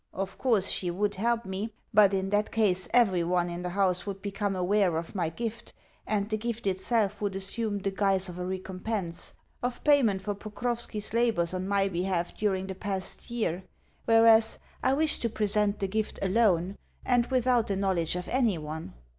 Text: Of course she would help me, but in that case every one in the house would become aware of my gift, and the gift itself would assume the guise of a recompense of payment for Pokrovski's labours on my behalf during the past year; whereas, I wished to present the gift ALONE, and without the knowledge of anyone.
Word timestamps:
Of 0.15 0.39
course 0.39 0.67
she 0.67 0.89
would 0.89 1.13
help 1.13 1.45
me, 1.45 1.75
but 1.93 2.11
in 2.11 2.31
that 2.31 2.49
case 2.51 2.87
every 2.91 3.23
one 3.23 3.51
in 3.51 3.61
the 3.61 3.69
house 3.69 4.03
would 4.07 4.19
become 4.19 4.55
aware 4.55 4.97
of 4.97 5.13
my 5.13 5.29
gift, 5.29 5.75
and 6.07 6.27
the 6.27 6.37
gift 6.39 6.65
itself 6.65 7.21
would 7.21 7.35
assume 7.35 7.77
the 7.77 7.91
guise 7.91 8.27
of 8.27 8.39
a 8.39 8.43
recompense 8.43 9.35
of 9.61 9.83
payment 9.83 10.23
for 10.23 10.33
Pokrovski's 10.33 11.13
labours 11.13 11.53
on 11.53 11.67
my 11.67 11.87
behalf 11.87 12.35
during 12.35 12.65
the 12.65 12.73
past 12.73 13.29
year; 13.29 13.61
whereas, 14.05 14.57
I 14.81 14.93
wished 14.95 15.21
to 15.21 15.29
present 15.29 15.77
the 15.77 15.87
gift 15.87 16.17
ALONE, 16.23 16.79
and 17.05 17.27
without 17.27 17.67
the 17.67 17.75
knowledge 17.75 18.15
of 18.15 18.27
anyone. 18.27 18.95